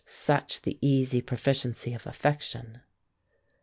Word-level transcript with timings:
Such 0.07 0.63
the 0.63 0.79
easy 0.81 1.21
proficiency 1.21 1.93
of 1.93 2.07
affection. 2.07 2.81